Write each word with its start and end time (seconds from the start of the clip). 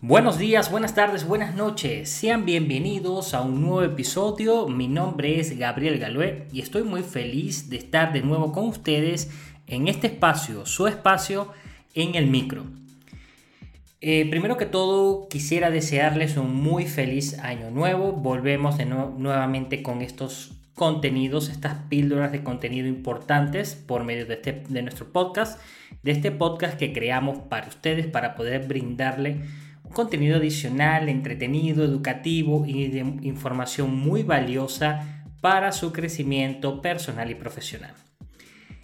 Buenos 0.00 0.38
días, 0.38 0.70
buenas 0.70 0.94
tardes, 0.94 1.26
buenas 1.26 1.56
noches. 1.56 2.08
Sean 2.08 2.44
bienvenidos 2.44 3.34
a 3.34 3.40
un 3.40 3.60
nuevo 3.60 3.82
episodio. 3.82 4.68
Mi 4.68 4.86
nombre 4.86 5.40
es 5.40 5.58
Gabriel 5.58 5.98
Galué 5.98 6.46
y 6.52 6.60
estoy 6.60 6.84
muy 6.84 7.02
feliz 7.02 7.68
de 7.68 7.78
estar 7.78 8.12
de 8.12 8.22
nuevo 8.22 8.52
con 8.52 8.68
ustedes 8.68 9.28
en 9.66 9.88
este 9.88 10.06
espacio, 10.06 10.66
su 10.66 10.86
espacio 10.86 11.50
en 11.94 12.14
el 12.14 12.28
micro. 12.28 12.62
Eh, 14.00 14.30
primero 14.30 14.56
que 14.56 14.66
todo, 14.66 15.26
quisiera 15.26 15.68
desearles 15.68 16.36
un 16.36 16.54
muy 16.54 16.86
feliz 16.86 17.36
año 17.40 17.72
nuevo. 17.72 18.12
Volvemos 18.12 18.76
nuevamente 18.86 19.82
con 19.82 20.00
estos 20.00 20.52
contenidos, 20.74 21.48
estas 21.48 21.74
píldoras 21.88 22.30
de 22.30 22.44
contenido 22.44 22.86
importantes 22.86 23.74
por 23.74 24.04
medio 24.04 24.26
de, 24.26 24.34
este, 24.34 24.62
de 24.68 24.82
nuestro 24.82 25.12
podcast, 25.12 25.60
de 26.04 26.12
este 26.12 26.30
podcast 26.30 26.78
que 26.78 26.92
creamos 26.92 27.38
para 27.48 27.66
ustedes, 27.66 28.06
para 28.06 28.36
poder 28.36 28.68
brindarle 28.68 29.42
contenido 29.92 30.36
adicional, 30.36 31.08
entretenido, 31.08 31.84
educativo 31.84 32.64
y 32.66 32.88
de 32.88 33.00
información 33.22 33.96
muy 33.96 34.22
valiosa 34.22 35.24
para 35.40 35.72
su 35.72 35.92
crecimiento 35.92 36.82
personal 36.82 37.30
y 37.30 37.34
profesional. 37.34 37.94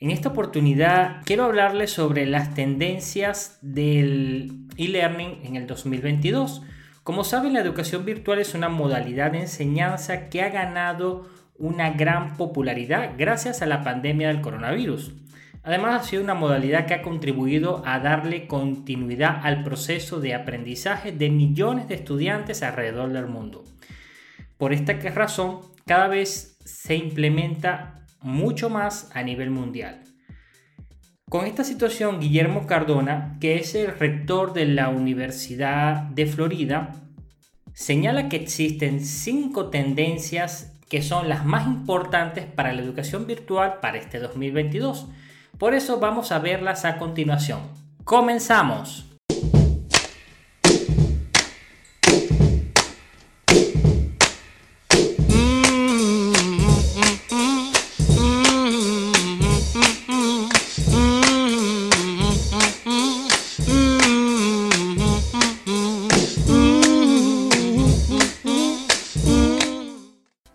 En 0.00 0.10
esta 0.10 0.28
oportunidad 0.28 1.22
quiero 1.24 1.44
hablarles 1.44 1.90
sobre 1.90 2.24
las 2.26 2.54
tendencias 2.54 3.58
del 3.62 4.68
e-learning 4.76 5.40
en 5.44 5.56
el 5.56 5.66
2022. 5.66 6.62
Como 7.02 7.24
saben, 7.24 7.54
la 7.54 7.60
educación 7.60 8.04
virtual 8.04 8.38
es 8.38 8.54
una 8.54 8.68
modalidad 8.68 9.32
de 9.32 9.40
enseñanza 9.40 10.28
que 10.28 10.42
ha 10.42 10.50
ganado 10.50 11.28
una 11.56 11.90
gran 11.90 12.36
popularidad 12.36 13.14
gracias 13.18 13.60
a 13.60 13.66
la 13.66 13.82
pandemia 13.82 14.28
del 14.28 14.40
coronavirus. 14.40 15.14
Además, 15.68 16.00
ha 16.00 16.08
sido 16.08 16.22
una 16.22 16.32
modalidad 16.32 16.86
que 16.86 16.94
ha 16.94 17.02
contribuido 17.02 17.82
a 17.84 17.98
darle 17.98 18.46
continuidad 18.46 19.40
al 19.42 19.64
proceso 19.64 20.18
de 20.18 20.32
aprendizaje 20.32 21.12
de 21.12 21.28
millones 21.28 21.88
de 21.88 21.96
estudiantes 21.96 22.62
alrededor 22.62 23.12
del 23.12 23.26
mundo. 23.26 23.64
Por 24.56 24.72
esta 24.72 24.94
razón, 25.10 25.60
cada 25.84 26.08
vez 26.08 26.56
se 26.64 26.94
implementa 26.94 28.06
mucho 28.22 28.70
más 28.70 29.10
a 29.12 29.22
nivel 29.22 29.50
mundial. 29.50 30.04
Con 31.28 31.44
esta 31.44 31.64
situación, 31.64 32.18
Guillermo 32.18 32.66
Cardona, 32.66 33.36
que 33.38 33.56
es 33.56 33.74
el 33.74 33.88
rector 33.88 34.54
de 34.54 34.64
la 34.64 34.88
Universidad 34.88 36.04
de 36.04 36.24
Florida, 36.24 36.94
señala 37.74 38.30
que 38.30 38.36
existen 38.36 39.04
cinco 39.04 39.68
tendencias 39.68 40.80
que 40.88 41.02
son 41.02 41.28
las 41.28 41.44
más 41.44 41.66
importantes 41.66 42.46
para 42.46 42.72
la 42.72 42.80
educación 42.80 43.26
virtual 43.26 43.80
para 43.82 43.98
este 43.98 44.18
2022 44.18 45.08
por 45.58 45.74
eso 45.74 45.98
vamos 45.98 46.32
a 46.32 46.38
verlas 46.38 46.84
a 46.84 46.98
continuación. 46.98 47.60
¡Comenzamos! 48.04 49.04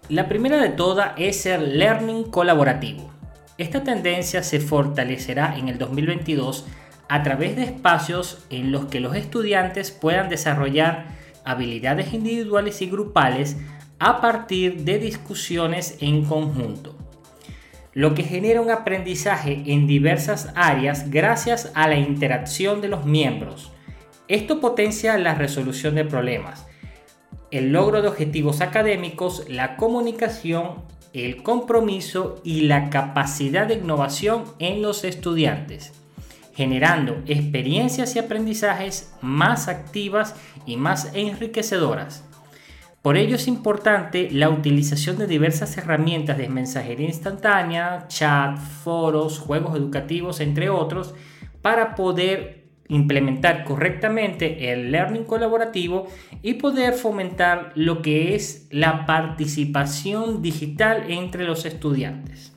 La 0.09 0.27
primera 0.27 0.57
de 0.57 0.69
todas 0.69 1.13
es 1.17 1.47
el 1.47 1.79
learning 1.79 2.25
colaborativo. 2.25 3.12
Esta 3.57 3.83
tendencia 3.83 4.41
se 4.41 4.59
fortalecerá 4.59 5.57
en 5.57 5.69
el 5.69 5.77
2022 5.77 6.65
a 7.07 7.21
través 7.21 7.55
de 7.55 7.63
espacios 7.63 8.45
en 8.49 8.71
los 8.71 8.85
que 8.85 8.99
los 8.99 9.15
estudiantes 9.15 9.91
puedan 9.91 10.29
desarrollar 10.29 11.05
habilidades 11.45 12.13
individuales 12.13 12.81
y 12.81 12.89
grupales 12.89 13.57
a 13.99 14.21
partir 14.21 14.83
de 14.83 14.97
discusiones 14.97 15.97
en 16.01 16.25
conjunto, 16.25 16.95
lo 17.93 18.15
que 18.15 18.23
genera 18.23 18.59
un 18.59 18.71
aprendizaje 18.71 19.63
en 19.67 19.85
diversas 19.85 20.51
áreas 20.55 21.11
gracias 21.11 21.71
a 21.75 21.87
la 21.87 21.95
interacción 21.95 22.81
de 22.81 22.87
los 22.87 23.05
miembros. 23.05 23.71
Esto 24.27 24.59
potencia 24.59 25.17
la 25.19 25.35
resolución 25.35 25.93
de 25.93 26.05
problemas, 26.05 26.65
el 27.51 27.71
logro 27.71 28.01
de 28.01 28.07
objetivos 28.07 28.61
académicos, 28.61 29.45
la 29.47 29.75
comunicación 29.75 30.83
el 31.13 31.43
compromiso 31.43 32.41
y 32.43 32.61
la 32.61 32.89
capacidad 32.89 33.67
de 33.67 33.75
innovación 33.75 34.45
en 34.59 34.81
los 34.81 35.03
estudiantes, 35.03 35.93
generando 36.55 37.21
experiencias 37.27 38.15
y 38.15 38.19
aprendizajes 38.19 39.13
más 39.21 39.67
activas 39.67 40.35
y 40.65 40.77
más 40.77 41.11
enriquecedoras. 41.13 42.23
Por 43.03 43.17
ello 43.17 43.35
es 43.35 43.47
importante 43.47 44.29
la 44.31 44.49
utilización 44.49 45.17
de 45.17 45.27
diversas 45.27 45.77
herramientas 45.77 46.37
de 46.37 46.47
mensajería 46.47 47.07
instantánea, 47.07 48.05
chat, 48.07 48.57
foros, 48.57 49.39
juegos 49.39 49.75
educativos, 49.75 50.39
entre 50.39 50.69
otros, 50.69 51.13
para 51.61 51.95
poder 51.95 52.62
implementar 52.93 53.63
correctamente 53.63 54.71
el 54.71 54.91
learning 54.91 55.23
colaborativo 55.23 56.07
y 56.41 56.55
poder 56.55 56.93
fomentar 56.93 57.71
lo 57.75 58.01
que 58.01 58.35
es 58.35 58.67
la 58.71 59.05
participación 59.05 60.41
digital 60.41 61.05
entre 61.09 61.45
los 61.45 61.65
estudiantes. 61.65 62.53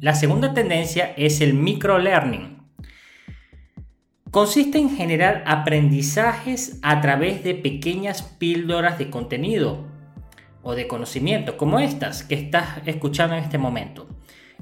La 0.00 0.14
segunda 0.14 0.52
tendencia 0.52 1.14
es 1.16 1.40
el 1.40 1.54
microlearning. 1.54 2.56
Consiste 4.30 4.78
en 4.78 4.94
generar 4.94 5.42
aprendizajes 5.46 6.78
a 6.82 7.00
través 7.00 7.42
de 7.42 7.54
pequeñas 7.54 8.22
píldoras 8.22 8.98
de 8.98 9.08
contenido 9.08 9.86
o 10.62 10.74
de 10.74 10.86
conocimiento, 10.86 11.56
como 11.56 11.78
estas 11.78 12.24
que 12.24 12.34
estás 12.34 12.86
escuchando 12.86 13.36
en 13.36 13.44
este 13.44 13.56
momento. 13.56 14.06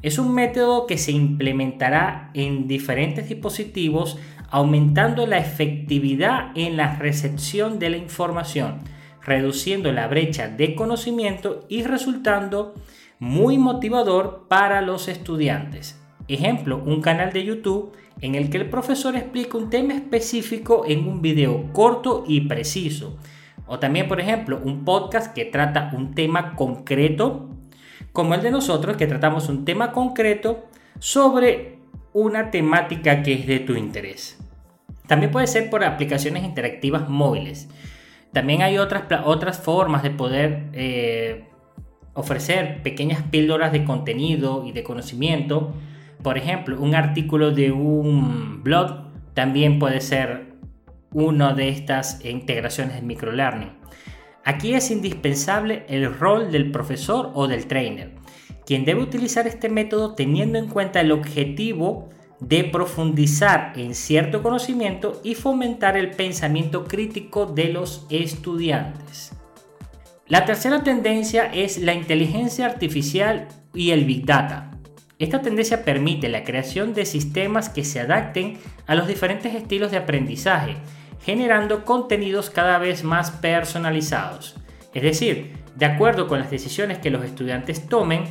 Es 0.03 0.19
un 0.19 0.35
método 0.35 0.87
que 0.87 0.99
se 0.99 1.13
implementará 1.13 2.31
en 2.35 2.67
diferentes 2.69 3.29
dispositivos 3.29 4.19
aumentando 4.51 5.27
la 5.27 5.39
efectividad 5.39 6.53
en 6.55 6.77
la 6.77 6.97
recepción 6.97 7.79
de 7.79 7.91
la 7.91 7.97
información, 7.97 8.81
reduciendo 9.23 9.91
la 9.93 10.07
brecha 10.07 10.49
de 10.49 10.75
conocimiento 10.75 11.65
y 11.69 11.83
resultando 11.83 12.75
muy 13.19 13.59
motivador 13.59 14.47
para 14.49 14.81
los 14.81 15.09
estudiantes. 15.09 16.01
Ejemplo, 16.29 16.83
un 16.85 17.01
canal 17.01 17.33
de 17.33 17.45
YouTube 17.45 17.93
en 18.21 18.35
el 18.35 18.49
que 18.49 18.59
el 18.59 18.71
profesor 18.71 19.17
explica 19.17 19.59
un 19.59 19.71
tema 19.71 19.95
específico 19.95 20.85
en 20.87 21.07
un 21.09 21.21
video 21.21 21.73
corto 21.73 22.25
y 22.27 22.43
preciso. 22.43 23.19
O 23.67 23.79
también, 23.79 24.09
por 24.09 24.21
ejemplo, 24.21 24.61
un 24.65 24.85
podcast 24.85 25.35
que 25.35 25.47
trata 25.47 25.91
un 25.97 26.15
tema 26.15 26.55
concreto 26.55 27.54
como 28.15 28.35
el 28.35 28.43
de 28.43 28.53
nosotros, 28.53 28.97
que 28.97 29.09
tratamos 29.09 29.49
un 29.49 29.65
tema 29.65 29.91
concreto 29.91 30.67
sobre 31.01 31.81
una 32.13 32.53
temática 32.53 33.25
que 33.25 33.35
es 33.35 33.47
de 33.49 33.59
tu 33.59 33.75
interés. 33.75 34.39
También 35.09 35.33
puede 35.33 35.49
ser 35.49 35.69
por 35.69 35.83
aplicaciones 35.83 36.45
interactivas 36.45 37.09
móviles. 37.09 37.69
También 38.33 38.63
hay 38.63 38.79
otras, 38.79 39.03
otras 39.25 39.59
formas 39.59 40.05
de 40.05 40.11
poder 40.11 40.69
eh, 40.75 41.49
ofrecer 42.15 42.83
pequeñas 42.85 43.21
píldoras 43.33 43.73
de 43.73 43.85
contenido 43.85 44.65
y 44.65 44.71
de 44.71 44.85
conocimiento. 44.85 45.75
Por 46.23 46.39
ejemplo, 46.39 46.81
un 46.81 46.95
artículo 46.95 47.51
de 47.51 47.73
un 47.73 48.63
blog 48.63 49.09
también 49.35 49.81
puede 49.81 50.01
ser 50.01 50.55
una 51.11 51.53
de 51.53 51.69
estas 51.69 52.25
integraciones 52.25 52.95
de 52.95 53.03
microlearning. 53.03 53.73
Aquí 54.45 54.75
es 54.75 54.91
indispensable 54.91 55.85
el 55.89 56.15
rol 56.15 56.53
del 56.53 56.71
profesor 56.71 57.31
o 57.35 57.49
del 57.49 57.67
trainer, 57.67 58.13
quien 58.67 58.85
debe 58.85 59.03
utilizar 59.03 59.47
este 59.47 59.71
método 59.71 60.15
teniendo 60.15 60.59
en 60.59 60.69
cuenta 60.69 61.01
el 61.01 61.13
objetivo 61.13 62.11
de 62.41 62.65
profundizar 62.65 63.73
en 63.77 63.95
cierto 63.95 64.43
conocimiento 64.43 65.21
y 65.25 65.35
fomentar 65.35 65.97
el 65.97 66.11
pensamiento 66.11 66.85
crítico 66.85 67.47
de 67.47 67.69
los 67.69 68.07
estudiantes. 68.11 69.33
La 70.27 70.45
tercera 70.45 70.83
tendencia 70.83 71.47
es 71.47 71.79
la 71.79 71.95
inteligencia 71.95 72.67
artificial 72.67 73.49
y 73.73 73.93
el 73.93 74.05
big 74.05 74.27
data. 74.27 74.71
Esta 75.19 75.41
tendencia 75.41 75.85
permite 75.85 76.29
la 76.29 76.45
creación 76.45 76.93
de 76.93 77.07
sistemas 77.07 77.71
que 77.71 77.85
se 77.85 78.01
adapten 78.01 78.59
a 78.87 78.95
los 78.95 79.07
diferentes 79.07 79.55
estilos 79.55 79.91
de 79.91 79.99
aprendizaje 79.99 80.77
generando 81.25 81.85
contenidos 81.85 82.51
cada 82.51 82.79
vez 82.79 83.03
más 83.03 83.31
personalizados. 83.31 84.57
Es 84.93 85.03
decir, 85.03 85.57
de 85.75 85.87
acuerdo 85.87 86.29
con 86.29 86.39
las 86.39 86.51
decisiones 86.51 86.99
que 86.99 87.11
los 87.11 87.25
estudiantes 87.25 87.89
tomen, 87.89 88.25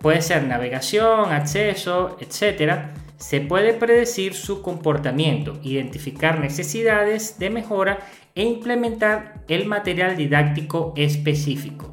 puede 0.00 0.20
ser 0.22 0.44
navegación, 0.44 1.32
acceso, 1.32 2.16
etc., 2.20 2.90
se 3.16 3.40
puede 3.40 3.72
predecir 3.72 4.34
su 4.34 4.60
comportamiento, 4.60 5.58
identificar 5.62 6.38
necesidades 6.38 7.38
de 7.38 7.48
mejora 7.48 8.00
e 8.34 8.42
implementar 8.42 9.42
el 9.48 9.64
material 9.64 10.18
didáctico 10.18 10.92
específico. 10.96 11.92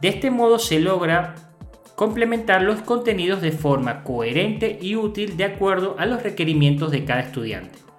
De 0.00 0.08
este 0.08 0.30
modo 0.32 0.58
se 0.58 0.80
logra 0.80 1.36
complementar 1.94 2.62
los 2.62 2.80
contenidos 2.80 3.42
de 3.42 3.52
forma 3.52 4.02
coherente 4.02 4.78
y 4.80 4.96
útil 4.96 5.36
de 5.36 5.44
acuerdo 5.44 5.94
a 5.98 6.06
los 6.06 6.22
requerimientos 6.22 6.90
de 6.90 7.04
cada 7.04 7.20
estudiante. 7.20 7.89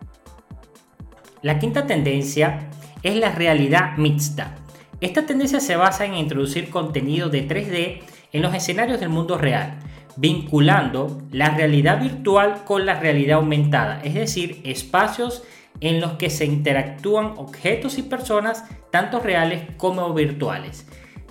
La 1.41 1.57
quinta 1.57 1.87
tendencia 1.87 2.69
es 3.01 3.15
la 3.15 3.31
realidad 3.31 3.97
mixta. 3.97 4.57
Esta 4.99 5.25
tendencia 5.25 5.59
se 5.59 5.75
basa 5.75 6.05
en 6.05 6.13
introducir 6.13 6.69
contenido 6.69 7.29
de 7.29 7.47
3D 7.47 8.01
en 8.31 8.41
los 8.43 8.53
escenarios 8.53 8.99
del 8.99 9.09
mundo 9.09 9.39
real, 9.39 9.79
vinculando 10.17 11.23
la 11.31 11.49
realidad 11.49 11.99
virtual 11.99 12.63
con 12.63 12.85
la 12.85 12.99
realidad 12.99 13.37
aumentada, 13.37 14.01
es 14.03 14.13
decir, 14.13 14.61
espacios 14.65 15.43
en 15.79 15.99
los 15.99 16.11
que 16.13 16.29
se 16.29 16.45
interactúan 16.45 17.33
objetos 17.37 17.97
y 17.97 18.03
personas, 18.03 18.63
tanto 18.91 19.19
reales 19.19 19.63
como 19.77 20.13
virtuales. 20.13 20.85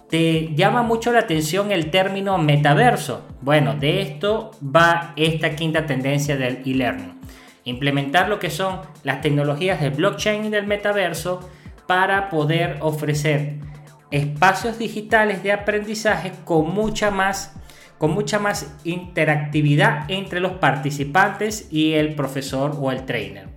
¿Te 0.08 0.52
llama 0.56 0.82
mucho 0.82 1.12
la 1.12 1.20
atención 1.20 1.70
el 1.70 1.92
término 1.92 2.36
metaverso? 2.36 3.28
Bueno, 3.42 3.76
de 3.76 4.02
esto 4.02 4.50
va 4.64 5.12
esta 5.14 5.54
quinta 5.54 5.86
tendencia 5.86 6.36
del 6.36 6.62
e-learning. 6.66 7.19
Implementar 7.64 8.28
lo 8.28 8.38
que 8.38 8.50
son 8.50 8.80
las 9.02 9.20
tecnologías 9.20 9.80
de 9.80 9.90
blockchain 9.90 10.46
y 10.46 10.50
del 10.50 10.66
metaverso 10.66 11.40
para 11.86 12.28
poder 12.28 12.78
ofrecer 12.80 13.56
espacios 14.10 14.78
digitales 14.78 15.42
de 15.42 15.52
aprendizaje 15.52 16.32
con 16.44 16.72
mucha 16.72 17.10
más 17.10 17.54
con 17.98 18.12
mucha 18.12 18.38
más 18.38 18.74
interactividad 18.84 20.10
entre 20.10 20.40
los 20.40 20.52
participantes 20.52 21.68
y 21.70 21.92
el 21.92 22.14
profesor 22.14 22.74
o 22.80 22.90
el 22.90 23.04
trainer. 23.04 23.48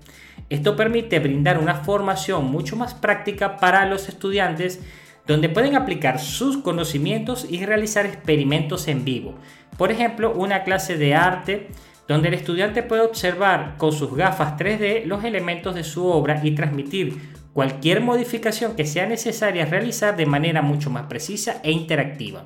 Esto 0.49 0.75
permite 0.75 1.19
brindar 1.19 1.57
una 1.59 1.75
formación 1.75 2.51
mucho 2.51 2.75
más 2.75 2.94
práctica 2.94 3.56
para 3.56 3.85
los 3.85 4.09
estudiantes 4.09 4.81
donde 5.25 5.47
pueden 5.47 5.77
aplicar 5.77 6.19
sus 6.19 6.57
conocimientos 6.57 7.47
y 7.49 7.65
realizar 7.65 8.06
experimentos 8.06 8.89
en 8.89 9.06
vivo. 9.06 9.35
Por 9.77 9.91
ejemplo, 9.91 10.33
una 10.33 10.63
clase 10.63 10.97
de 10.97 11.15
arte 11.15 11.69
donde 12.07 12.27
el 12.27 12.33
estudiante 12.33 12.83
puede 12.83 13.01
observar 13.01 13.75
con 13.77 13.91
sus 13.91 14.15
gafas 14.15 14.57
3D 14.57 15.05
los 15.05 15.23
elementos 15.23 15.73
de 15.75 15.83
su 15.83 16.05
obra 16.05 16.41
y 16.44 16.51
transmitir 16.51 17.33
cualquier 17.53 18.01
modificación 18.01 18.75
que 18.75 18.85
sea 18.85 19.05
necesaria 19.05 19.65
realizar 19.65 20.17
de 20.17 20.25
manera 20.25 20.61
mucho 20.61 20.89
más 20.89 21.03
precisa 21.03 21.61
e 21.63 21.71
interactiva. 21.71 22.45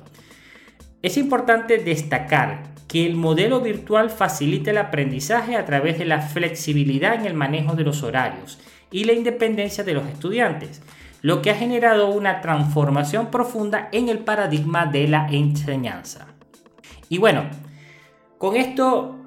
Es 1.02 1.16
importante 1.16 1.78
destacar 1.78 2.62
que 2.88 3.06
el 3.06 3.16
modelo 3.16 3.60
virtual 3.60 4.10
facilita 4.10 4.70
el 4.70 4.78
aprendizaje 4.78 5.56
a 5.56 5.64
través 5.64 5.98
de 5.98 6.06
la 6.06 6.22
flexibilidad 6.22 7.14
en 7.14 7.26
el 7.26 7.34
manejo 7.34 7.74
de 7.74 7.84
los 7.84 8.02
horarios 8.02 8.58
y 8.90 9.04
la 9.04 9.12
independencia 9.12 9.84
de 9.84 9.94
los 9.94 10.06
estudiantes, 10.08 10.82
lo 11.20 11.42
que 11.42 11.50
ha 11.50 11.54
generado 11.54 12.10
una 12.10 12.40
transformación 12.40 13.30
profunda 13.30 13.88
en 13.92 14.08
el 14.08 14.20
paradigma 14.20 14.86
de 14.86 15.08
la 15.08 15.28
enseñanza. 15.30 16.28
Y 17.08 17.18
bueno, 17.18 17.44
con 18.38 18.56
esto 18.56 19.17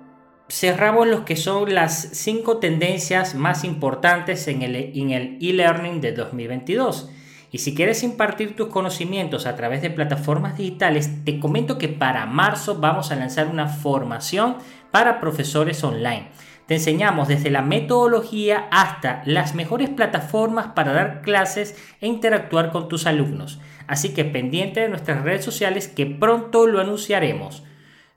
cerramos 0.51 1.07
lo 1.07 1.23
que 1.23 1.37
son 1.37 1.73
las 1.73 2.09
cinco 2.11 2.57
tendencias 2.57 3.35
más 3.35 3.63
importantes 3.63 4.49
en 4.49 4.61
el 4.61 4.75
e-learning 4.75 6.01
de 6.01 6.11
2022. 6.11 7.09
Y 7.53 7.59
si 7.59 7.73
quieres 7.73 8.03
impartir 8.03 8.55
tus 8.55 8.67
conocimientos 8.67 9.45
a 9.45 9.55
través 9.55 9.81
de 9.81 9.89
plataformas 9.89 10.57
digitales, 10.57 11.23
te 11.23 11.39
comento 11.39 11.77
que 11.77 11.87
para 11.87 12.25
marzo 12.25 12.75
vamos 12.75 13.11
a 13.11 13.15
lanzar 13.15 13.47
una 13.47 13.67
formación 13.67 14.57
para 14.91 15.21
profesores 15.21 15.83
online. 15.85 16.27
Te 16.65 16.75
enseñamos 16.75 17.29
desde 17.29 17.49
la 17.49 17.61
metodología 17.61 18.67
hasta 18.71 19.21
las 19.25 19.55
mejores 19.55 19.89
plataformas 19.89 20.67
para 20.75 20.91
dar 20.91 21.21
clases 21.21 21.77
e 22.01 22.07
interactuar 22.07 22.71
con 22.71 22.89
tus 22.89 23.05
alumnos. 23.05 23.59
Así 23.87 24.09
que 24.09 24.25
pendiente 24.25 24.81
de 24.81 24.89
nuestras 24.89 25.23
redes 25.23 25.45
sociales 25.45 25.87
que 25.87 26.05
pronto 26.05 26.67
lo 26.67 26.81
anunciaremos. 26.81 27.63